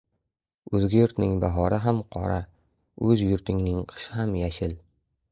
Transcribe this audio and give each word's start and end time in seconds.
•O‘zga 0.77 0.95
yurtning 0.99 1.33
bahori 1.43 1.77
ham 1.83 1.99
qora, 2.15 2.37
o‘z 3.09 3.21
yurtingning 3.27 3.77
qishi 3.93 4.15
ham 4.21 4.33
yashil. 4.39 4.75